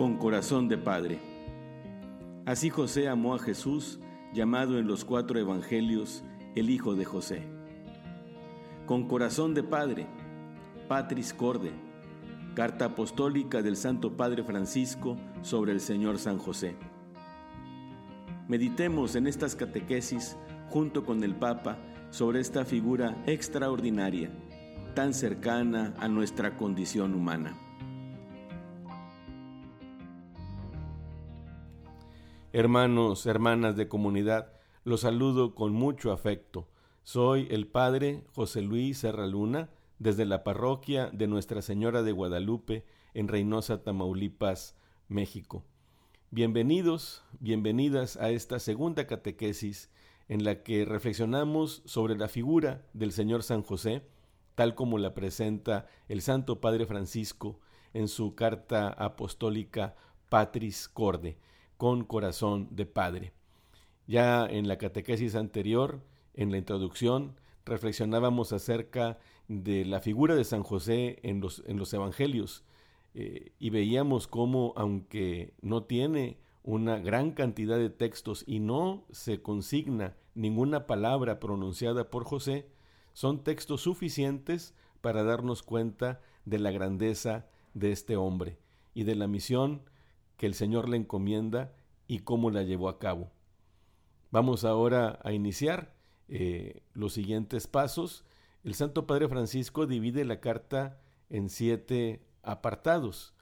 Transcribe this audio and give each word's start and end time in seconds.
con 0.00 0.16
corazón 0.16 0.66
de 0.66 0.78
padre. 0.78 1.20
Así 2.46 2.70
José 2.70 3.06
amó 3.06 3.34
a 3.34 3.38
Jesús, 3.38 4.00
llamado 4.32 4.78
en 4.78 4.86
los 4.86 5.04
cuatro 5.04 5.38
evangelios 5.38 6.24
el 6.56 6.70
Hijo 6.70 6.94
de 6.94 7.04
José. 7.04 7.42
Con 8.86 9.06
corazón 9.06 9.52
de 9.52 9.62
padre, 9.62 10.06
Patris 10.88 11.34
Corde, 11.34 11.72
carta 12.54 12.86
apostólica 12.86 13.60
del 13.60 13.76
Santo 13.76 14.16
Padre 14.16 14.42
Francisco 14.42 15.18
sobre 15.42 15.72
el 15.72 15.80
Señor 15.80 16.18
San 16.18 16.38
José. 16.38 16.76
Meditemos 18.48 19.16
en 19.16 19.26
estas 19.26 19.54
catequesis 19.54 20.38
junto 20.70 21.04
con 21.04 21.22
el 21.24 21.34
Papa 21.34 21.76
sobre 22.08 22.40
esta 22.40 22.64
figura 22.64 23.22
extraordinaria, 23.26 24.30
tan 24.94 25.12
cercana 25.12 25.92
a 25.98 26.08
nuestra 26.08 26.56
condición 26.56 27.12
humana. 27.12 27.54
Hermanos, 32.52 33.26
hermanas 33.26 33.76
de 33.76 33.86
comunidad, 33.86 34.52
los 34.82 35.02
saludo 35.02 35.54
con 35.54 35.72
mucho 35.72 36.10
afecto. 36.10 36.66
Soy 37.04 37.46
el 37.48 37.68
Padre 37.68 38.24
José 38.34 38.60
Luis 38.60 38.98
Serra 38.98 39.28
Luna, 39.28 39.70
desde 40.00 40.24
la 40.24 40.42
parroquia 40.42 41.10
de 41.12 41.28
Nuestra 41.28 41.62
Señora 41.62 42.02
de 42.02 42.10
Guadalupe, 42.10 42.84
en 43.14 43.28
Reynosa, 43.28 43.84
Tamaulipas, 43.84 44.74
México. 45.06 45.62
Bienvenidos, 46.32 47.22
bienvenidas 47.38 48.16
a 48.16 48.30
esta 48.30 48.58
segunda 48.58 49.06
catequesis 49.06 49.88
en 50.28 50.42
la 50.42 50.64
que 50.64 50.84
reflexionamos 50.84 51.82
sobre 51.84 52.16
la 52.16 52.26
figura 52.26 52.84
del 52.94 53.12
Señor 53.12 53.44
San 53.44 53.62
José, 53.62 54.02
tal 54.56 54.74
como 54.74 54.98
la 54.98 55.14
presenta 55.14 55.86
el 56.08 56.20
Santo 56.20 56.60
Padre 56.60 56.86
Francisco 56.86 57.60
en 57.94 58.08
su 58.08 58.34
carta 58.34 58.88
apostólica 58.88 59.94
Patris 60.28 60.88
Corde 60.88 61.38
con 61.80 62.04
corazón 62.04 62.68
de 62.72 62.84
padre. 62.84 63.32
Ya 64.06 64.44
en 64.44 64.68
la 64.68 64.76
catequesis 64.76 65.34
anterior, 65.34 66.02
en 66.34 66.50
la 66.50 66.58
introducción, 66.58 67.36
reflexionábamos 67.64 68.52
acerca 68.52 69.18
de 69.48 69.86
la 69.86 70.00
figura 70.00 70.34
de 70.34 70.44
San 70.44 70.62
José 70.62 71.20
en 71.22 71.40
los, 71.40 71.62
en 71.66 71.78
los 71.78 71.94
evangelios 71.94 72.64
eh, 73.14 73.52
y 73.58 73.70
veíamos 73.70 74.28
cómo, 74.28 74.74
aunque 74.76 75.54
no 75.62 75.84
tiene 75.84 76.36
una 76.64 76.98
gran 76.98 77.30
cantidad 77.30 77.78
de 77.78 77.88
textos 77.88 78.44
y 78.46 78.60
no 78.60 79.06
se 79.10 79.40
consigna 79.40 80.16
ninguna 80.34 80.86
palabra 80.86 81.40
pronunciada 81.40 82.10
por 82.10 82.24
José, 82.24 82.68
son 83.14 83.42
textos 83.42 83.80
suficientes 83.80 84.74
para 85.00 85.22
darnos 85.22 85.62
cuenta 85.62 86.20
de 86.44 86.58
la 86.58 86.72
grandeza 86.72 87.46
de 87.72 87.90
este 87.90 88.16
hombre 88.16 88.58
y 88.92 89.04
de 89.04 89.14
la 89.14 89.28
misión 89.28 89.80
que 90.40 90.46
el 90.46 90.54
Señor 90.54 90.88
le 90.88 90.96
encomienda 90.96 91.74
y 92.08 92.20
cómo 92.20 92.50
la 92.50 92.62
llevó 92.62 92.88
a 92.88 92.98
cabo. 92.98 93.30
Vamos 94.30 94.64
ahora 94.64 95.18
a 95.22 95.32
iniciar 95.32 95.92
eh, 96.28 96.82
los 96.94 97.12
siguientes 97.12 97.66
pasos. 97.66 98.24
El 98.64 98.72
Santo 98.72 99.06
Padre 99.06 99.28
Francisco 99.28 99.86
divide 99.86 100.24
la 100.24 100.40
carta 100.40 100.98
en 101.28 101.50
siete 101.50 102.24
apartados. 102.42 103.34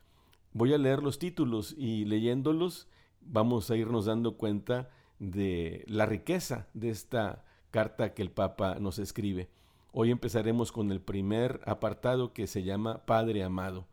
Voy 0.53 0.75
a 0.75 0.79
leer 0.79 1.01
los 1.01 1.21
títulos 1.21 1.73
y 1.79 2.05
leyéndolos 2.05 2.89
vamos 3.21 3.71
a 3.71 3.77
irnos 3.77 4.07
dando 4.07 4.37
cuenta 4.37 4.91
de 5.21 5.85
la 5.87 6.05
riqueza 6.05 6.67
de 6.75 6.91
esta 6.91 7.45
carta 7.71 8.13
que 8.13 8.23
el 8.23 8.33
Papa 8.33 8.81
nos 8.81 8.99
escribe. 8.99 9.49
Hoy 9.93 10.11
empezaremos 10.11 10.73
con 10.73 10.91
el 10.91 11.01
primer 11.01 11.61
apartado 11.65 12.33
que 12.33 12.49
se 12.49 12.65
llama 12.65 13.07
Padre 13.07 13.45
amado 13.45 13.87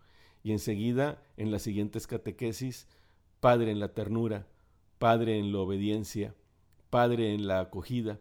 y 0.45 0.51
enseguida 0.51 1.23
en 1.37 1.49
las 1.49 1.63
siguientes 1.63 2.05
catequesis 2.05 2.87
Padre 3.39 3.71
en 3.71 3.79
la 3.79 3.95
ternura, 3.95 4.45
Padre 4.99 5.39
en 5.39 5.51
la 5.51 5.57
obediencia, 5.57 6.35
Padre 6.91 7.33
en 7.33 7.47
la 7.47 7.61
acogida, 7.61 8.19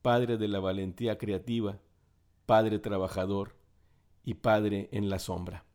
Padre 0.00 0.38
de 0.38 0.48
la 0.48 0.58
valentía 0.58 1.18
creativa, 1.18 1.78
Padre 2.46 2.78
trabajador 2.78 3.56
y 4.24 4.34
Padre 4.34 4.88
en 4.92 5.10
la 5.10 5.18
sombra. 5.18 5.66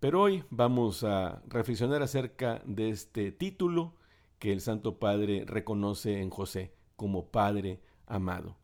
Pero 0.00 0.20
hoy 0.20 0.42
vamos 0.50 1.04
a 1.04 1.42
reflexionar 1.46 2.02
acerca 2.02 2.60
de 2.66 2.90
este 2.90 3.30
título 3.30 3.94
que 4.40 4.52
el 4.52 4.60
Santo 4.60 4.98
Padre 4.98 5.44
reconoce 5.46 6.20
en 6.20 6.30
José 6.30 6.72
como 6.96 7.26
Padre 7.26 7.80
amado. 8.08 8.56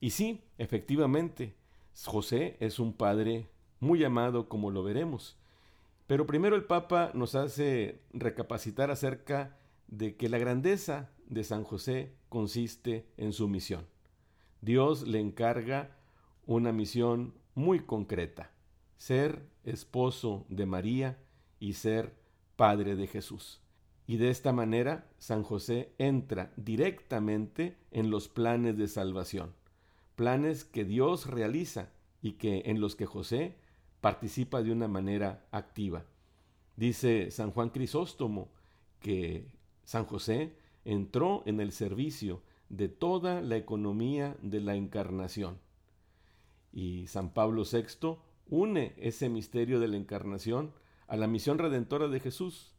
Y 0.00 0.10
sí, 0.10 0.42
efectivamente, 0.58 1.54
José 2.04 2.58
es 2.60 2.78
un 2.78 2.92
Padre 2.92 3.48
muy 3.80 4.04
amado 4.04 4.50
como 4.50 4.70
lo 4.70 4.82
veremos. 4.82 5.38
Pero 6.06 6.26
primero 6.26 6.54
el 6.56 6.64
Papa 6.64 7.10
nos 7.14 7.34
hace 7.34 8.00
recapacitar 8.12 8.90
acerca 8.90 9.56
de 9.88 10.16
que 10.16 10.28
la 10.28 10.38
grandeza 10.38 11.10
de 11.26 11.44
San 11.44 11.64
José 11.64 12.14
consiste 12.28 13.08
en 13.16 13.32
su 13.32 13.48
misión. 13.48 13.86
Dios 14.60 15.06
le 15.06 15.20
encarga 15.20 15.96
una 16.46 16.72
misión 16.72 17.34
muy 17.54 17.80
concreta, 17.80 18.52
ser 18.96 19.48
esposo 19.64 20.46
de 20.48 20.66
María 20.66 21.18
y 21.58 21.74
ser 21.74 22.14
padre 22.56 22.94
de 22.96 23.06
Jesús. 23.06 23.60
Y 24.06 24.18
de 24.18 24.30
esta 24.30 24.52
manera 24.52 25.08
San 25.18 25.42
José 25.42 25.92
entra 25.98 26.52
directamente 26.56 27.76
en 27.90 28.10
los 28.10 28.28
planes 28.28 28.76
de 28.76 28.86
salvación, 28.86 29.54
planes 30.14 30.64
que 30.64 30.84
Dios 30.84 31.26
realiza 31.26 31.90
y 32.22 32.32
que 32.32 32.62
en 32.66 32.80
los 32.80 32.94
que 32.94 33.06
José 33.06 33.56
participa 34.00 34.62
de 34.62 34.72
una 34.72 34.88
manera 34.88 35.46
activa. 35.50 36.04
Dice 36.76 37.30
San 37.30 37.50
Juan 37.50 37.70
Crisóstomo 37.70 38.50
que 39.00 39.48
San 39.84 40.04
José 40.04 40.56
entró 40.84 41.42
en 41.46 41.60
el 41.60 41.72
servicio 41.72 42.42
de 42.68 42.88
toda 42.88 43.40
la 43.40 43.56
economía 43.56 44.36
de 44.42 44.60
la 44.60 44.74
encarnación. 44.74 45.58
Y 46.72 47.06
San 47.06 47.32
Pablo 47.32 47.62
VI 47.64 48.18
une 48.48 48.94
ese 48.98 49.28
misterio 49.28 49.80
de 49.80 49.88
la 49.88 49.96
encarnación 49.96 50.72
a 51.08 51.16
la 51.16 51.26
misión 51.26 51.58
redentora 51.58 52.08
de 52.08 52.20
Jesús. 52.20 52.74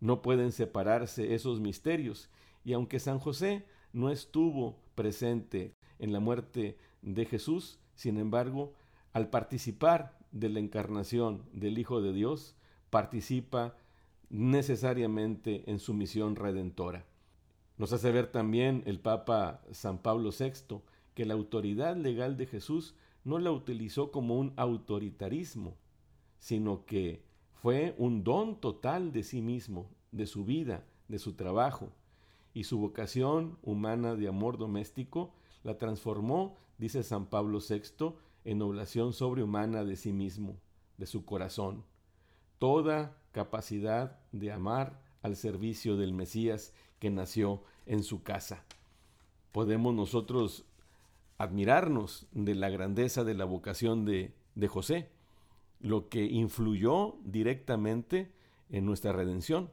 No 0.00 0.22
pueden 0.22 0.52
separarse 0.52 1.34
esos 1.34 1.60
misterios, 1.60 2.28
y 2.64 2.72
aunque 2.72 2.98
San 2.98 3.18
José 3.18 3.64
no 3.92 4.10
estuvo 4.10 4.78
presente 4.94 5.74
en 5.98 6.12
la 6.12 6.20
muerte 6.20 6.76
de 7.02 7.24
Jesús, 7.24 7.78
sin 7.94 8.18
embargo, 8.18 8.74
al 9.12 9.30
participar 9.30 10.18
de 10.32 10.48
la 10.48 10.58
encarnación 10.58 11.42
del 11.52 11.78
Hijo 11.78 12.00
de 12.00 12.12
Dios, 12.12 12.56
participa 12.90 13.76
necesariamente 14.28 15.70
en 15.70 15.78
su 15.78 15.94
misión 15.94 16.36
redentora. 16.36 17.06
Nos 17.78 17.92
hace 17.92 18.10
ver 18.10 18.26
también 18.26 18.82
el 18.86 18.98
Papa 19.00 19.62
San 19.70 19.98
Pablo 19.98 20.30
VI 20.30 20.80
que 21.14 21.24
la 21.24 21.34
autoridad 21.34 21.96
legal 21.96 22.36
de 22.36 22.46
Jesús 22.46 22.94
no 23.24 23.38
la 23.38 23.52
utilizó 23.52 24.10
como 24.10 24.38
un 24.38 24.52
autoritarismo, 24.56 25.76
sino 26.38 26.84
que 26.86 27.24
fue 27.52 27.94
un 27.98 28.24
don 28.24 28.60
total 28.60 29.12
de 29.12 29.22
sí 29.22 29.40
mismo, 29.40 29.90
de 30.10 30.26
su 30.26 30.44
vida, 30.44 30.84
de 31.08 31.18
su 31.18 31.34
trabajo, 31.34 31.92
y 32.54 32.64
su 32.64 32.78
vocación 32.78 33.58
humana 33.62 34.14
de 34.14 34.28
amor 34.28 34.58
doméstico 34.58 35.32
la 35.62 35.78
transformó, 35.78 36.56
dice 36.78 37.02
San 37.02 37.26
Pablo 37.26 37.60
VI, 37.66 38.14
en 38.44 38.62
oblación 38.62 39.12
sobrehumana 39.12 39.84
de 39.84 39.96
sí 39.96 40.12
mismo, 40.12 40.56
de 40.98 41.06
su 41.06 41.24
corazón. 41.24 41.84
Toda 42.58 43.16
capacidad 43.32 44.18
de 44.32 44.52
amar 44.52 45.00
al 45.22 45.36
servicio 45.36 45.96
del 45.96 46.12
Mesías 46.12 46.74
que 46.98 47.10
nació 47.10 47.62
en 47.86 48.02
su 48.02 48.22
casa. 48.22 48.64
Podemos 49.52 49.94
nosotros 49.94 50.64
admirarnos 51.38 52.26
de 52.32 52.54
la 52.54 52.70
grandeza 52.70 53.24
de 53.24 53.34
la 53.34 53.44
vocación 53.44 54.04
de, 54.04 54.34
de 54.54 54.68
José, 54.68 55.10
lo 55.80 56.08
que 56.08 56.24
influyó 56.24 57.16
directamente 57.24 58.32
en 58.70 58.86
nuestra 58.86 59.12
redención. 59.12 59.70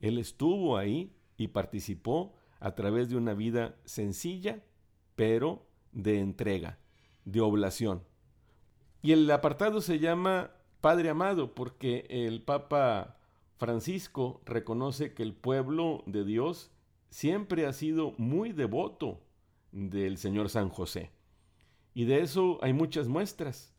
Él 0.00 0.18
estuvo 0.18 0.76
ahí 0.76 1.12
y 1.36 1.48
participó 1.48 2.34
a 2.60 2.74
través 2.74 3.08
de 3.08 3.16
una 3.16 3.34
vida 3.34 3.76
sencilla, 3.84 4.62
pero 5.14 5.66
de 5.92 6.18
entrega, 6.20 6.78
de 7.32 7.40
oblación. 7.40 8.02
Y 9.02 9.12
el 9.12 9.30
apartado 9.30 9.80
se 9.80 9.98
llama 9.98 10.50
Padre 10.80 11.10
amado, 11.10 11.54
porque 11.54 12.06
el 12.08 12.42
Papa 12.42 13.16
Francisco 13.58 14.40
reconoce 14.44 15.12
que 15.12 15.22
el 15.22 15.34
pueblo 15.34 16.02
de 16.06 16.24
Dios 16.24 16.70
siempre 17.10 17.66
ha 17.66 17.72
sido 17.72 18.14
muy 18.16 18.52
devoto 18.52 19.20
del 19.72 20.18
Señor 20.18 20.48
San 20.48 20.68
José. 20.68 21.10
Y 21.94 22.04
de 22.04 22.20
eso 22.20 22.58
hay 22.62 22.72
muchas 22.72 23.08
muestras. 23.08 23.74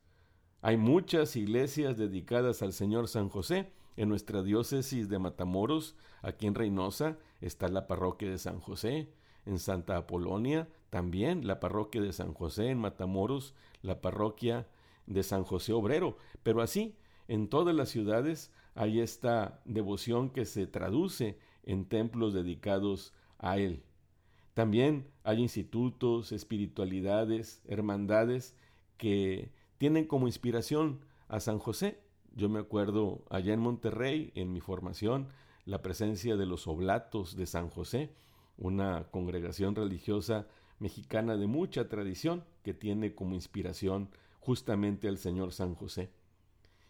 Hay 0.62 0.78
muchas 0.78 1.36
iglesias 1.36 1.98
dedicadas 1.98 2.62
al 2.62 2.74
Señor 2.74 3.08
San 3.08 3.30
José. 3.30 3.72
En 3.96 4.10
nuestra 4.10 4.44
diócesis 4.44 5.10
de 5.10 5.20
Matamoros, 5.20 5.96
aquí 6.22 6.48
en 6.48 6.56
Reynosa, 6.56 7.18
está 7.42 7.68
la 7.68 7.88
parroquia 7.88 8.30
de 8.30 8.38
San 8.38 8.60
José. 8.60 9.10
En 9.50 9.58
Santa 9.58 9.98
Apolonia, 9.98 10.70
también 10.92 11.48
la 11.48 11.60
parroquia 11.60 12.02
de 12.02 12.14
San 12.14 12.34
José. 12.36 12.70
En 12.70 12.78
Matamoros, 12.78 13.56
la 13.82 14.00
parroquia 14.00 14.68
de 15.08 15.24
San 15.24 15.44
José 15.44 15.74
Obrero. 15.74 16.18
Pero 16.44 16.62
así, 16.62 16.96
en 17.28 17.50
todas 17.50 17.76
las 17.76 17.90
ciudades 17.90 18.52
hay 18.76 19.00
esta 19.00 19.60
devoción 19.66 20.30
que 20.30 20.46
se 20.46 20.68
traduce 20.68 21.40
en 21.64 21.86
templos 21.86 22.34
dedicados 22.34 23.14
a 23.40 23.58
Él. 23.58 23.84
También 24.54 25.08
hay 25.24 25.40
institutos, 25.42 26.32
espiritualidades, 26.32 27.64
hermandades 27.68 28.56
que 28.98 29.52
tienen 29.80 30.06
como 30.06 30.28
inspiración 30.28 31.00
a 31.28 31.40
San 31.40 31.58
José. 31.58 32.00
Yo 32.36 32.50
me 32.50 32.60
acuerdo 32.60 33.24
allá 33.30 33.54
en 33.54 33.62
Monterrey, 33.62 34.32
en 34.36 34.54
mi 34.54 34.60
formación, 34.60 35.30
la 35.66 35.82
presencia 35.82 36.36
de 36.36 36.46
los 36.46 36.68
oblatos 36.68 37.36
de 37.36 37.46
San 37.46 37.70
José, 37.70 38.12
una 38.60 39.06
congregación 39.10 39.76
religiosa 39.76 40.48
mexicana 40.78 41.36
de 41.38 41.48
mucha 41.48 41.90
tradición 41.90 42.44
que 42.64 42.74
tiene 42.74 43.16
como 43.16 43.34
inspiración 43.34 44.10
justamente 44.40 45.08
al 45.08 45.18
Señor 45.18 45.52
San 45.52 45.76
José. 45.76 46.12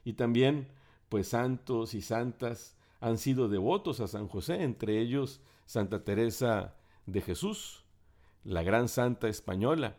Y 0.03 0.13
también, 0.13 0.67
pues 1.07 1.29
santos 1.29 1.93
y 1.93 2.01
santas 2.01 2.75
han 2.99 3.17
sido 3.17 3.47
devotos 3.47 3.99
a 3.99 4.07
San 4.07 4.27
José, 4.27 4.63
entre 4.63 4.99
ellos 4.99 5.41
Santa 5.65 6.03
Teresa 6.03 6.75
de 7.05 7.21
Jesús, 7.21 7.85
la 8.43 8.63
gran 8.63 8.87
santa 8.87 9.27
española, 9.27 9.97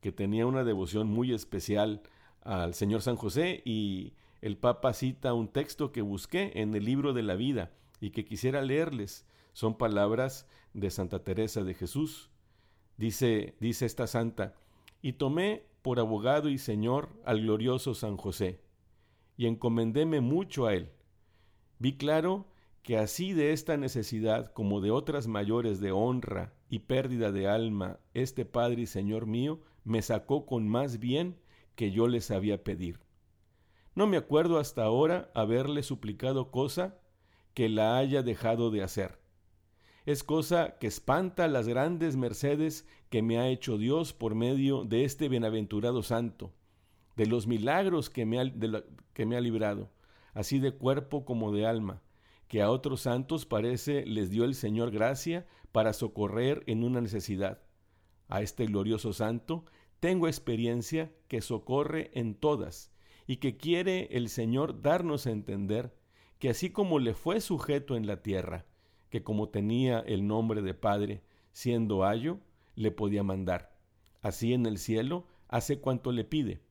que 0.00 0.12
tenía 0.12 0.46
una 0.46 0.64
devoción 0.64 1.08
muy 1.08 1.32
especial 1.32 2.02
al 2.42 2.74
Señor 2.74 3.02
San 3.02 3.16
José 3.16 3.62
y 3.64 4.14
el 4.40 4.56
Papa 4.56 4.92
cita 4.92 5.34
un 5.34 5.48
texto 5.48 5.92
que 5.92 6.02
busqué 6.02 6.52
en 6.56 6.74
el 6.74 6.84
libro 6.84 7.12
de 7.12 7.22
la 7.22 7.36
vida 7.36 7.70
y 8.00 8.10
que 8.10 8.24
quisiera 8.24 8.60
leerles. 8.62 9.24
Son 9.52 9.76
palabras 9.76 10.46
de 10.74 10.90
Santa 10.90 11.22
Teresa 11.22 11.62
de 11.62 11.74
Jesús. 11.74 12.30
Dice, 12.96 13.54
dice 13.60 13.86
esta 13.86 14.06
santa, 14.06 14.54
y 15.00 15.14
tomé 15.14 15.66
por 15.82 15.98
abogado 15.98 16.48
y 16.48 16.58
señor 16.58 17.10
al 17.24 17.40
glorioso 17.40 17.94
San 17.94 18.16
José, 18.16 18.60
y 19.36 19.46
encomendéme 19.46 20.20
mucho 20.20 20.66
a 20.66 20.74
él. 20.74 20.90
Vi 21.78 21.96
claro 21.96 22.46
que 22.82 22.96
así 22.96 23.32
de 23.32 23.52
esta 23.52 23.76
necesidad 23.76 24.52
como 24.52 24.80
de 24.80 24.90
otras 24.90 25.26
mayores 25.26 25.80
de 25.80 25.92
honra 25.92 26.52
y 26.68 26.80
pérdida 26.80 27.32
de 27.32 27.48
alma, 27.48 27.98
este 28.14 28.44
Padre 28.44 28.82
y 28.82 28.86
Señor 28.86 29.26
mío 29.26 29.60
me 29.84 30.02
sacó 30.02 30.46
con 30.46 30.68
más 30.68 30.98
bien 30.98 31.38
que 31.74 31.90
yo 31.90 32.08
le 32.08 32.20
sabía 32.20 32.62
pedir. 32.62 33.00
No 33.94 34.06
me 34.06 34.16
acuerdo 34.16 34.58
hasta 34.58 34.84
ahora 34.84 35.30
haberle 35.34 35.82
suplicado 35.82 36.50
cosa 36.50 36.98
que 37.54 37.68
la 37.68 37.98
haya 37.98 38.22
dejado 38.22 38.70
de 38.70 38.82
hacer 38.82 39.21
es 40.04 40.24
cosa 40.24 40.78
que 40.78 40.86
espanta 40.86 41.46
las 41.48 41.68
grandes 41.68 42.16
mercedes 42.16 42.86
que 43.08 43.22
me 43.22 43.38
ha 43.38 43.48
hecho 43.48 43.78
Dios 43.78 44.12
por 44.12 44.34
medio 44.34 44.84
de 44.84 45.04
este 45.04 45.28
bienaventurado 45.28 46.02
santo, 46.02 46.52
de 47.16 47.26
los 47.26 47.46
milagros 47.46 48.10
que 48.10 48.26
me 48.26 48.40
ha, 48.40 48.52
que 49.12 49.26
me 49.26 49.36
ha 49.36 49.40
librado, 49.40 49.90
así 50.34 50.58
de 50.58 50.72
cuerpo 50.72 51.24
como 51.24 51.52
de 51.52 51.66
alma, 51.66 52.02
que 52.48 52.62
a 52.62 52.70
otros 52.70 53.02
santos 53.02 53.46
parece 53.46 54.04
les 54.06 54.30
dio 54.30 54.44
el 54.44 54.54
Señor 54.54 54.90
gracia 54.90 55.46
para 55.70 55.92
socorrer 55.92 56.64
en 56.66 56.84
una 56.84 57.00
necesidad. 57.00 57.62
A 58.28 58.42
este 58.42 58.66
glorioso 58.66 59.12
santo 59.12 59.64
tengo 60.00 60.26
experiencia 60.26 61.12
que 61.28 61.40
socorre 61.40 62.10
en 62.14 62.34
todas, 62.34 62.92
y 63.26 63.36
que 63.36 63.56
quiere 63.56 64.08
el 64.10 64.28
Señor 64.28 64.82
darnos 64.82 65.26
a 65.26 65.30
entender 65.30 65.94
que 66.38 66.50
así 66.50 66.70
como 66.70 66.98
le 66.98 67.14
fue 67.14 67.40
sujeto 67.40 67.96
en 67.96 68.06
la 68.06 68.22
tierra, 68.22 68.66
que 69.12 69.22
como 69.22 69.50
tenía 69.50 70.00
el 70.00 70.26
nombre 70.26 70.62
de 70.62 70.72
Padre, 70.72 71.22
siendo 71.52 72.06
ayo, 72.06 72.38
le 72.76 72.90
podía 72.90 73.22
mandar. 73.22 73.76
Así 74.22 74.54
en 74.54 74.64
el 74.64 74.78
cielo 74.78 75.26
hace 75.48 75.80
cuanto 75.80 76.12
le 76.12 76.24
pide. 76.24 76.62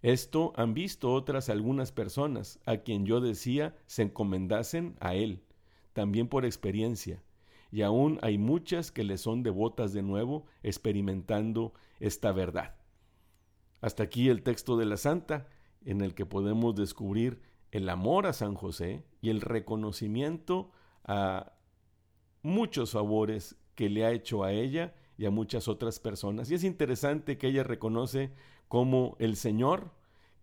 Esto 0.00 0.54
han 0.56 0.72
visto 0.72 1.12
otras 1.12 1.50
algunas 1.50 1.92
personas, 1.92 2.60
a 2.64 2.78
quien 2.78 3.04
yo 3.04 3.20
decía 3.20 3.76
se 3.86 4.04
encomendasen 4.04 4.96
a 5.00 5.16
él, 5.16 5.42
también 5.92 6.28
por 6.28 6.46
experiencia, 6.46 7.22
y 7.70 7.82
aún 7.82 8.18
hay 8.22 8.38
muchas 8.38 8.90
que 8.90 9.04
le 9.04 9.18
son 9.18 9.42
devotas 9.42 9.92
de 9.92 10.00
nuevo, 10.00 10.46
experimentando 10.62 11.74
esta 12.00 12.32
verdad. 12.32 12.76
Hasta 13.82 14.04
aquí 14.04 14.30
el 14.30 14.42
texto 14.42 14.78
de 14.78 14.86
la 14.86 14.96
Santa, 14.96 15.46
en 15.84 16.00
el 16.00 16.14
que 16.14 16.24
podemos 16.24 16.74
descubrir 16.74 17.42
el 17.70 17.90
amor 17.90 18.26
a 18.26 18.32
San 18.32 18.54
José 18.54 19.04
y 19.20 19.28
el 19.28 19.42
reconocimiento 19.42 20.70
a 21.04 21.52
muchos 22.46 22.92
favores 22.92 23.56
que 23.74 23.90
le 23.90 24.04
ha 24.04 24.12
hecho 24.12 24.44
a 24.44 24.52
ella 24.52 24.94
y 25.18 25.26
a 25.26 25.30
muchas 25.30 25.68
otras 25.68 25.98
personas. 25.98 26.50
Y 26.50 26.54
es 26.54 26.64
interesante 26.64 27.38
que 27.38 27.48
ella 27.48 27.64
reconoce 27.64 28.30
cómo 28.68 29.16
el 29.18 29.36
Señor, 29.36 29.90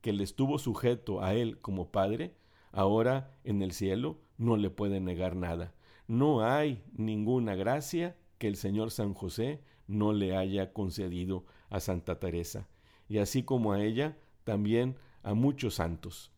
que 0.01 0.13
le 0.13 0.23
estuvo 0.23 0.59
sujeto 0.59 1.23
a 1.23 1.33
él 1.33 1.59
como 1.61 1.91
padre, 1.91 2.35
ahora 2.71 3.35
en 3.43 3.61
el 3.61 3.71
cielo 3.71 4.19
no 4.37 4.57
le 4.57 4.69
puede 4.69 4.99
negar 4.99 5.35
nada. 5.35 5.73
No 6.07 6.45
hay 6.45 6.83
ninguna 6.93 7.55
gracia 7.55 8.17
que 8.37 8.47
el 8.47 8.57
Señor 8.57 8.91
San 8.91 9.13
José 9.13 9.61
no 9.87 10.11
le 10.11 10.35
haya 10.35 10.73
concedido 10.73 11.45
a 11.69 11.79
Santa 11.79 12.19
Teresa, 12.19 12.67
y 13.07 13.19
así 13.19 13.43
como 13.43 13.71
a 13.71 13.81
ella, 13.81 14.17
también 14.43 14.97
a 15.23 15.33
muchos 15.33 15.75
santos. 15.75 16.31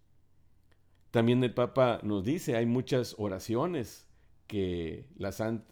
También 1.09 1.43
el 1.43 1.53
Papa 1.53 1.99
nos 2.03 2.23
dice, 2.23 2.55
hay 2.55 2.65
muchas 2.65 3.15
oraciones 3.17 4.04
que, 4.47 5.07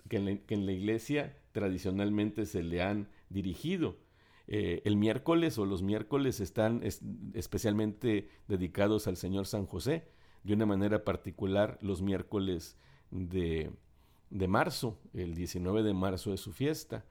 que, 0.09 0.17
en 0.17 0.65
la, 0.65 0.71
iglesia 0.71 1.37
tradicionalmente 1.51 2.45
se 2.45 2.63
le 2.63 2.81
han 2.81 3.09
dirigido. 3.29 3.97
Eh, 4.47 4.81
el 4.85 4.97
miércoles 4.97 5.57
o 5.57 5.65
los 5.65 5.83
miércoles 5.83 6.39
están 6.39 6.81
especialmente 7.33 8.29
dedicados 8.47 9.07
al 9.07 9.17
Señor 9.17 9.45
San 9.45 9.65
José, 9.65 10.07
de 10.43 10.53
una 10.53 10.65
manera 10.65 11.05
particular 11.05 11.77
los 11.81 12.01
miércoles 12.01 12.77
de, 13.11 13.71
de 14.29 14.47
marzo, 14.47 14.99
el 15.13 15.35
19 15.35 15.83
de 15.83 15.93
marzo 15.93 16.33
es 16.33 16.41
su 16.41 16.51
fiesta. 16.51 17.05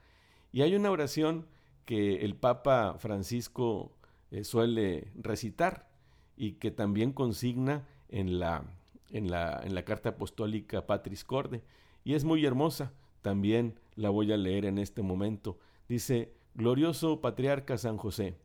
Y 0.52 0.62
hay 0.62 0.74
una 0.74 0.90
oración 0.90 1.46
que 1.84 2.24
el 2.24 2.36
Papa 2.36 2.96
Francisco 2.98 3.96
eh, 4.30 4.44
suele 4.44 5.12
recitar 5.14 5.88
y 6.36 6.52
que 6.54 6.70
también 6.70 7.12
consigna 7.12 7.86
en 8.08 8.38
la 8.38 8.64
en 9.12 9.30
la, 9.30 9.60
en 9.62 9.74
la 9.74 9.84
carta 9.84 10.10
apostólica 10.10 10.86
Patris 10.86 11.24
Corde, 11.24 11.62
y 12.04 12.14
es 12.14 12.24
muy 12.24 12.44
hermosa, 12.44 12.92
también 13.20 13.78
la 13.94 14.10
voy 14.10 14.32
a 14.32 14.36
leer 14.36 14.64
en 14.64 14.78
este 14.78 15.02
momento. 15.02 15.58
Dice, 15.88 16.34
Glorioso 16.54 17.20
Patriarca 17.20 17.78
San 17.78 17.96
José, 17.96 18.36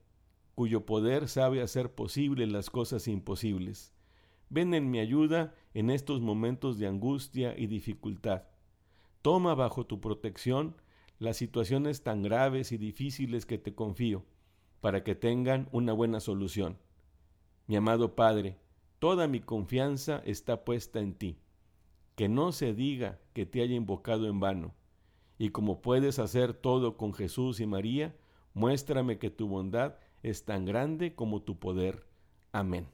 cuyo 0.55 0.85
poder 0.85 1.27
sabe 1.27 1.61
hacer 1.61 1.93
posible 1.93 2.47
las 2.47 2.69
cosas 2.69 3.07
imposibles, 3.07 3.93
ven 4.49 4.73
en 4.73 4.89
mi 4.89 4.99
ayuda 4.99 5.53
en 5.73 5.89
estos 5.89 6.21
momentos 6.21 6.77
de 6.77 6.87
angustia 6.87 7.57
y 7.57 7.67
dificultad. 7.67 8.43
Toma 9.21 9.55
bajo 9.55 9.85
tu 9.85 9.99
protección 9.99 10.75
las 11.19 11.37
situaciones 11.37 12.03
tan 12.03 12.21
graves 12.21 12.71
y 12.71 12.77
difíciles 12.77 13.45
que 13.45 13.57
te 13.57 13.73
confío, 13.73 14.25
para 14.81 15.03
que 15.03 15.15
tengan 15.15 15.67
una 15.71 15.93
buena 15.93 16.19
solución. 16.19 16.77
Mi 17.65 17.75
amado 17.75 18.15
Padre, 18.15 18.57
Toda 18.99 19.27
mi 19.27 19.39
confianza 19.39 20.21
está 20.25 20.63
puesta 20.65 20.99
en 20.99 21.13
ti. 21.13 21.37
Que 22.15 22.29
no 22.29 22.51
se 22.51 22.73
diga 22.73 23.19
que 23.33 23.45
te 23.45 23.61
haya 23.61 23.75
invocado 23.75 24.27
en 24.27 24.39
vano. 24.39 24.73
Y 25.37 25.49
como 25.49 25.81
puedes 25.81 26.17
hacer 26.17 26.53
todo 26.53 26.97
con 26.97 27.13
Jesús 27.13 27.59
y 27.59 27.67
María, 27.67 28.15
muéstrame 28.53 29.19
que 29.19 29.29
tu 29.29 29.47
bondad 29.47 29.95
es 30.23 30.45
tan 30.45 30.65
grande 30.65 31.13
como 31.13 31.43
tu 31.43 31.59
poder. 31.59 32.07
Amén. 32.51 32.87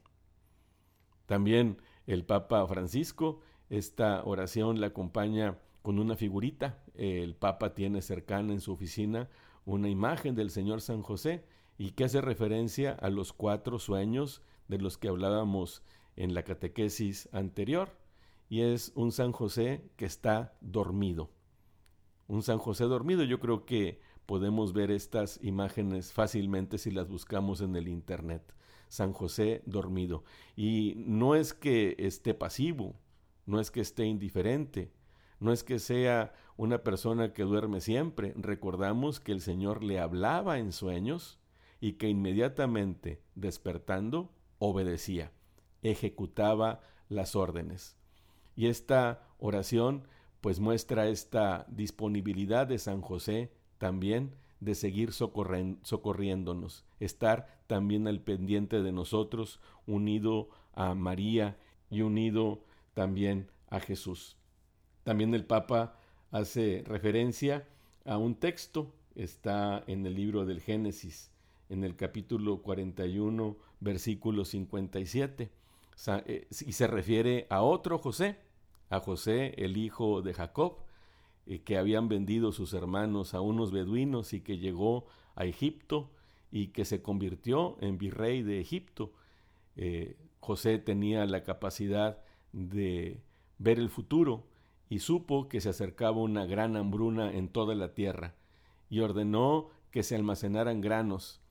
También 1.26 1.78
el 2.06 2.26
Papa 2.26 2.68
Francisco, 2.68 3.40
esta 3.70 4.24
oración 4.26 4.82
la 4.82 4.88
acompaña 4.88 5.58
con 5.82 6.00
una 6.00 6.16
figurita. 6.18 6.84
El 6.96 7.36
Papa 7.36 7.74
tiene 7.74 8.02
cercana 8.02 8.52
en 8.52 8.60
su 8.60 8.74
oficina 8.74 9.30
una 9.66 9.88
imagen 9.88 10.36
del 10.36 10.50
Señor 10.50 10.82
San 10.82 11.02
José 11.02 11.46
y 11.78 11.92
que 11.92 12.04
hace 12.04 12.20
referencia 12.20 12.92
a 12.92 13.10
los 13.10 13.32
cuatro 13.32 13.80
sueños 13.80 14.42
de 14.74 14.82
los 14.82 14.98
que 14.98 15.08
hablábamos 15.08 15.84
en 16.16 16.34
la 16.34 16.42
catequesis 16.44 17.30
anterior, 17.32 17.96
y 18.50 18.62
es 18.62 18.92
un 18.96 19.12
San 19.12 19.32
José 19.32 19.88
que 19.98 20.06
está 20.06 20.58
dormido. 20.62 21.30
Un 22.28 22.42
San 22.42 22.58
José 22.58 22.86
dormido, 22.86 23.24
yo 23.24 23.40
creo 23.40 23.66
que 23.66 24.02
podemos 24.26 24.74
ver 24.74 24.90
estas 24.90 25.40
imágenes 25.44 26.12
fácilmente 26.12 26.80
si 26.80 26.90
las 26.90 27.08
buscamos 27.08 27.62
en 27.62 27.76
el 27.76 27.88
Internet. 27.88 28.56
San 28.90 29.14
José 29.14 29.62
dormido. 29.68 30.24
Y 30.56 30.96
no 30.98 31.36
es 31.36 31.54
que 31.54 31.96
esté 32.00 32.34
pasivo, 32.34 32.96
no 33.46 33.60
es 33.60 33.70
que 33.70 33.82
esté 33.82 34.06
indiferente, 34.06 34.92
no 35.40 35.52
es 35.52 35.64
que 35.64 35.78
sea 35.78 36.34
una 36.58 36.84
persona 36.84 37.34
que 37.34 37.44
duerme 37.44 37.80
siempre. 37.80 38.34
Recordamos 38.38 39.20
que 39.20 39.34
el 39.34 39.42
Señor 39.42 39.84
le 39.84 40.00
hablaba 40.00 40.58
en 40.58 40.72
sueños 40.72 41.40
y 41.80 41.94
que 41.94 42.10
inmediatamente 42.10 43.22
despertando 43.36 44.32
obedecía, 44.64 45.32
ejecutaba 45.82 46.80
las 47.10 47.36
órdenes. 47.36 47.98
Y 48.56 48.68
esta 48.68 49.28
oración 49.40 50.08
pues 50.40 50.60
muestra 50.62 51.08
esta 51.08 51.66
disponibilidad 51.70 52.66
de 52.66 52.80
San 52.80 53.02
José 53.02 53.52
también 53.78 54.36
de 54.62 54.76
seguir 54.76 55.12
socorriéndonos, 55.12 56.86
estar 57.02 57.48
también 57.68 58.08
al 58.08 58.22
pendiente 58.22 58.82
de 58.82 58.94
nosotros, 58.94 59.60
unido 59.86 60.50
a 60.74 60.96
María 60.96 61.58
y 61.90 62.02
unido 62.02 62.64
también 62.94 63.50
a 63.70 63.82
Jesús. 63.82 64.38
También 65.04 65.34
el 65.34 65.46
Papa 65.46 65.98
hace 66.32 66.84
referencia 66.88 67.68
a 68.06 68.18
un 68.18 68.36
texto, 68.36 68.94
está 69.16 69.84
en 69.88 70.06
el 70.06 70.16
libro 70.16 70.46
del 70.46 70.62
Génesis, 70.62 71.33
en 71.70 71.84
el 71.84 71.96
capítulo 71.96 72.62
41, 72.62 73.58
versículo 73.80 74.46
57, 74.46 75.52
eh, 76.26 76.48
y 76.50 76.72
se 76.74 76.88
refiere 76.88 77.48
a 77.50 77.62
otro 77.62 77.98
José, 77.98 78.38
a 78.90 79.00
José, 79.00 79.54
el 79.58 79.78
hijo 79.78 80.22
de 80.22 80.34
Jacob, 80.34 80.78
eh, 81.46 81.62
que 81.62 81.78
habían 81.78 82.08
vendido 82.10 82.52
sus 82.52 82.74
hermanos 82.74 83.34
a 83.34 83.42
unos 83.42 83.72
beduinos 83.72 84.34
y 84.34 84.42
que 84.42 84.58
llegó 84.58 85.06
a 85.36 85.46
Egipto 85.46 86.12
y 86.52 86.68
que 86.68 86.86
se 86.86 87.02
convirtió 87.02 87.78
en 87.82 87.98
virrey 87.98 88.44
de 88.44 88.60
Egipto. 88.60 89.14
Eh, 89.76 90.16
José 90.40 90.78
tenía 90.78 91.26
la 91.26 91.44
capacidad 91.44 92.22
de 92.52 93.22
ver 93.58 93.80
el 93.80 93.90
futuro 93.90 94.46
y 94.90 95.00
supo 95.00 95.50
que 95.50 95.62
se 95.62 95.70
acercaba 95.70 96.18
una 96.18 96.46
gran 96.46 96.78
hambruna 96.78 97.34
en 97.34 97.50
toda 97.50 97.74
la 97.76 97.94
tierra 97.94 98.36
y 98.90 99.00
ordenó 99.00 99.70
que 99.90 100.04
se 100.04 100.16
almacenaran 100.16 100.82
granos 100.82 101.43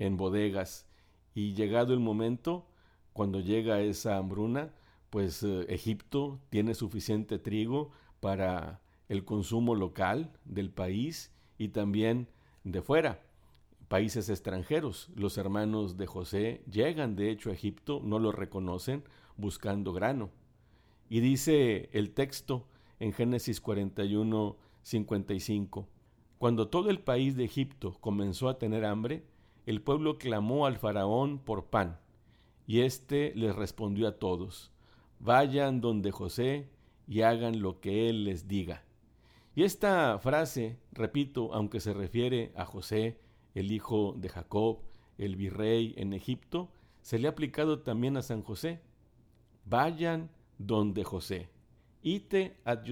en 0.00 0.16
bodegas 0.16 0.86
y 1.34 1.52
llegado 1.54 1.92
el 1.94 2.00
momento, 2.00 2.66
cuando 3.12 3.38
llega 3.38 3.82
esa 3.82 4.16
hambruna, 4.16 4.72
pues 5.10 5.42
eh, 5.44 5.66
Egipto 5.68 6.40
tiene 6.48 6.74
suficiente 6.74 7.38
trigo 7.38 7.92
para 8.18 8.80
el 9.08 9.24
consumo 9.24 9.74
local 9.74 10.32
del 10.44 10.70
país 10.70 11.32
y 11.58 11.68
también 11.68 12.28
de 12.64 12.82
fuera, 12.82 13.22
países 13.88 14.30
extranjeros. 14.30 15.10
Los 15.14 15.36
hermanos 15.36 15.96
de 15.96 16.06
José 16.06 16.62
llegan 16.70 17.14
de 17.14 17.30
hecho 17.30 17.50
a 17.50 17.52
Egipto, 17.54 18.00
no 18.02 18.18
lo 18.18 18.32
reconocen, 18.32 19.04
buscando 19.36 19.92
grano. 19.92 20.30
Y 21.08 21.20
dice 21.20 21.90
el 21.92 22.12
texto 22.12 22.66
en 23.00 23.12
Génesis 23.12 23.60
41, 23.60 24.56
55, 24.82 25.88
cuando 26.38 26.68
todo 26.68 26.88
el 26.88 27.00
país 27.00 27.36
de 27.36 27.44
Egipto 27.44 27.96
comenzó 28.00 28.48
a 28.48 28.58
tener 28.58 28.84
hambre, 28.84 29.24
el 29.66 29.82
pueblo 29.82 30.18
clamó 30.18 30.66
al 30.66 30.78
faraón 30.78 31.38
por 31.38 31.66
pan, 31.66 31.98
y 32.66 32.80
éste 32.80 33.32
les 33.34 33.54
respondió 33.54 34.08
a 34.08 34.18
todos, 34.18 34.70
vayan 35.18 35.80
donde 35.80 36.10
José 36.10 36.68
y 37.06 37.22
hagan 37.22 37.60
lo 37.60 37.80
que 37.80 38.08
él 38.08 38.24
les 38.24 38.46
diga. 38.46 38.84
Y 39.54 39.64
esta 39.64 40.18
frase, 40.18 40.78
repito, 40.92 41.52
aunque 41.52 41.80
se 41.80 41.92
refiere 41.92 42.52
a 42.54 42.64
José, 42.64 43.18
el 43.54 43.72
hijo 43.72 44.14
de 44.16 44.28
Jacob, 44.28 44.78
el 45.18 45.36
virrey 45.36 45.94
en 45.96 46.12
Egipto, 46.12 46.70
se 47.02 47.18
le 47.18 47.26
ha 47.26 47.32
aplicado 47.32 47.80
también 47.80 48.16
a 48.16 48.22
San 48.22 48.42
José. 48.42 48.80
Vayan 49.64 50.30
donde 50.58 51.04
José. 51.04 51.48
Ite 52.02 52.56
ad, 52.64 52.86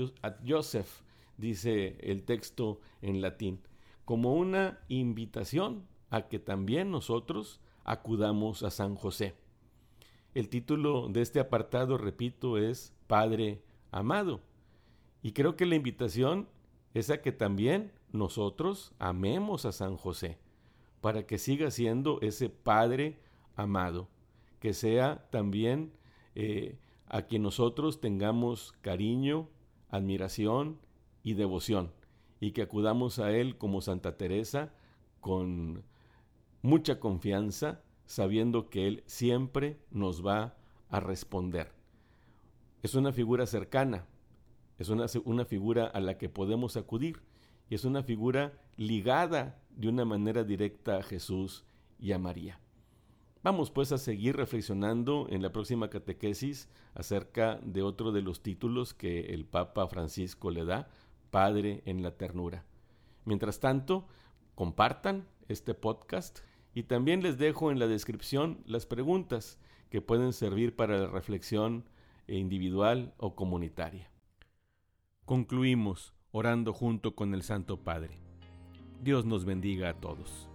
Joseph, 0.46 1.02
dice 1.36 1.96
el 2.00 2.24
texto 2.24 2.80
en 3.00 3.20
latín, 3.20 3.60
como 4.04 4.34
una 4.34 4.80
invitación 4.88 5.86
a 6.10 6.28
que 6.28 6.38
también 6.38 6.90
nosotros 6.90 7.60
acudamos 7.84 8.62
a 8.62 8.70
San 8.70 8.94
José. 8.94 9.34
El 10.34 10.48
título 10.48 11.08
de 11.08 11.22
este 11.22 11.40
apartado, 11.40 11.98
repito, 11.98 12.58
es 12.58 12.94
Padre 13.06 13.62
amado. 13.90 14.40
Y 15.22 15.32
creo 15.32 15.56
que 15.56 15.66
la 15.66 15.74
invitación 15.74 16.48
es 16.94 17.10
a 17.10 17.20
que 17.20 17.32
también 17.32 17.92
nosotros 18.12 18.92
amemos 18.98 19.64
a 19.64 19.72
San 19.72 19.96
José, 19.96 20.38
para 21.00 21.26
que 21.26 21.38
siga 21.38 21.70
siendo 21.70 22.20
ese 22.20 22.48
Padre 22.48 23.18
amado, 23.56 24.08
que 24.60 24.72
sea 24.72 25.28
también 25.30 25.92
eh, 26.34 26.78
a 27.06 27.22
quien 27.22 27.42
nosotros 27.42 28.00
tengamos 28.00 28.72
cariño, 28.80 29.48
admiración 29.90 30.78
y 31.22 31.34
devoción, 31.34 31.92
y 32.40 32.52
que 32.52 32.62
acudamos 32.62 33.18
a 33.18 33.32
Él 33.32 33.56
como 33.58 33.80
Santa 33.80 34.16
Teresa 34.16 34.72
con 35.20 35.84
mucha 36.62 37.00
confianza, 37.00 37.82
sabiendo 38.06 38.68
que 38.70 38.86
Él 38.86 39.02
siempre 39.06 39.78
nos 39.90 40.26
va 40.26 40.56
a 40.88 41.00
responder. 41.00 41.72
Es 42.82 42.94
una 42.94 43.12
figura 43.12 43.46
cercana, 43.46 44.06
es 44.78 44.88
una, 44.88 45.06
una 45.24 45.44
figura 45.44 45.86
a 45.86 46.00
la 46.00 46.16
que 46.18 46.28
podemos 46.28 46.76
acudir 46.76 47.20
y 47.68 47.74
es 47.74 47.84
una 47.84 48.02
figura 48.02 48.52
ligada 48.76 49.60
de 49.70 49.88
una 49.88 50.04
manera 50.04 50.44
directa 50.44 50.96
a 50.96 51.02
Jesús 51.02 51.64
y 51.98 52.12
a 52.12 52.18
María. 52.18 52.60
Vamos 53.42 53.70
pues 53.70 53.92
a 53.92 53.98
seguir 53.98 54.36
reflexionando 54.36 55.26
en 55.30 55.42
la 55.42 55.52
próxima 55.52 55.90
catequesis 55.90 56.68
acerca 56.94 57.60
de 57.62 57.82
otro 57.82 58.10
de 58.10 58.22
los 58.22 58.42
títulos 58.42 58.94
que 58.94 59.26
el 59.32 59.44
Papa 59.44 59.86
Francisco 59.86 60.50
le 60.50 60.64
da, 60.64 60.88
Padre 61.30 61.82
en 61.84 62.02
la 62.02 62.16
ternura. 62.16 62.64
Mientras 63.24 63.60
tanto, 63.60 64.06
compartan 64.54 65.28
este 65.48 65.74
podcast 65.74 66.40
y 66.78 66.84
también 66.84 67.24
les 67.24 67.38
dejo 67.38 67.72
en 67.72 67.80
la 67.80 67.88
descripción 67.88 68.62
las 68.64 68.86
preguntas 68.86 69.58
que 69.90 70.00
pueden 70.00 70.32
servir 70.32 70.76
para 70.76 70.96
la 70.96 71.08
reflexión 71.08 71.82
individual 72.28 73.14
o 73.16 73.34
comunitaria. 73.34 74.12
Concluimos 75.24 76.14
orando 76.30 76.72
junto 76.72 77.16
con 77.16 77.34
el 77.34 77.42
Santo 77.42 77.82
Padre. 77.82 78.20
Dios 79.02 79.24
nos 79.24 79.44
bendiga 79.44 79.88
a 79.88 79.94
todos. 79.94 80.48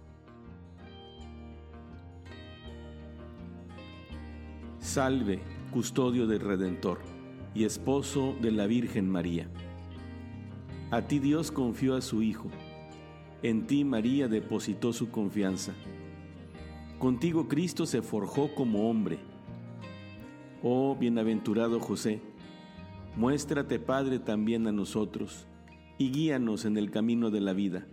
Salve, 4.78 5.42
custodio 5.70 6.26
del 6.26 6.40
Redentor 6.40 7.00
y 7.54 7.64
esposo 7.64 8.34
de 8.40 8.50
la 8.50 8.66
Virgen 8.66 9.10
María. 9.10 9.50
A 10.90 11.02
ti 11.02 11.18
Dios 11.18 11.50
confió 11.50 11.94
a 11.96 12.00
su 12.00 12.22
Hijo, 12.22 12.48
en 13.42 13.66
ti 13.66 13.84
María 13.84 14.26
depositó 14.26 14.94
su 14.94 15.10
confianza. 15.10 15.74
Contigo 17.04 17.48
Cristo 17.48 17.84
se 17.84 18.00
forjó 18.00 18.54
como 18.54 18.88
hombre. 18.88 19.18
Oh 20.62 20.96
bienaventurado 20.96 21.78
José, 21.78 22.22
Muéstrate, 23.14 23.78
Padre, 23.78 24.20
también 24.20 24.66
a 24.66 24.72
nosotros, 24.72 25.46
y 25.98 26.10
guíanos 26.10 26.64
en 26.64 26.78
el 26.78 26.90
camino 26.90 27.30
de 27.30 27.42
la 27.42 27.52
vida. 27.52 27.86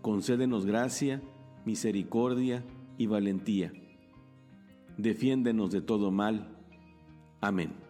Concédenos 0.00 0.64
gracia, 0.64 1.22
misericordia 1.64 2.64
y 2.98 3.06
valentía. 3.06 3.72
Defiéndenos 4.96 5.72
de 5.72 5.80
todo 5.80 6.12
mal. 6.12 6.56
Amén. 7.40 7.81